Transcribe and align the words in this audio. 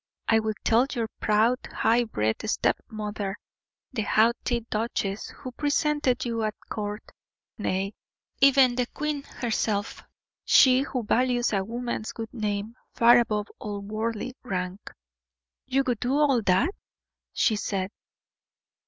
I 0.27 0.39
will 0.39 0.55
tell 0.63 0.87
your 0.91 1.07
proud, 1.19 1.59
high 1.71 2.05
bred 2.05 2.37
step 2.49 2.75
mother 2.89 3.37
the 3.93 4.01
haughty 4.01 4.61
duchess 4.71 5.29
who 5.29 5.51
presented 5.51 6.25
you 6.25 6.41
at 6.41 6.55
court 6.69 7.11
nay, 7.59 7.93
even 8.39 8.73
the 8.73 8.87
queen 8.87 9.21
herself, 9.21 10.01
she 10.43 10.81
who 10.81 11.03
values 11.03 11.53
a 11.53 11.63
woman's 11.63 12.13
good 12.13 12.33
name 12.33 12.73
far 12.95 13.19
above 13.19 13.49
all 13.59 13.79
worldly 13.81 14.33
rank." 14.41 14.89
"You 15.67 15.83
would 15.85 15.99
do 15.99 16.13
all 16.17 16.41
that?" 16.41 16.71
she 17.31 17.55
said. 17.55 17.91